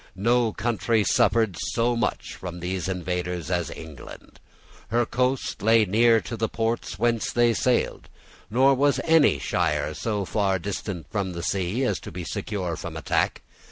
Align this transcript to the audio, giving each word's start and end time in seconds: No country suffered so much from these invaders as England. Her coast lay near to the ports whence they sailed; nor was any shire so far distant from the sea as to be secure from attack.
No 0.15 0.51
country 0.51 1.03
suffered 1.03 1.55
so 1.75 1.95
much 1.95 2.33
from 2.33 2.59
these 2.59 2.87
invaders 2.87 3.51
as 3.51 3.69
England. 3.69 4.39
Her 4.87 5.05
coast 5.05 5.61
lay 5.61 5.85
near 5.85 6.19
to 6.21 6.35
the 6.35 6.49
ports 6.49 6.97
whence 6.97 7.31
they 7.31 7.53
sailed; 7.53 8.09
nor 8.49 8.73
was 8.73 8.99
any 9.03 9.37
shire 9.37 9.93
so 9.93 10.25
far 10.25 10.57
distant 10.57 11.05
from 11.11 11.33
the 11.33 11.43
sea 11.43 11.83
as 11.83 11.99
to 11.99 12.11
be 12.11 12.23
secure 12.23 12.75
from 12.75 12.97
attack. 12.97 13.43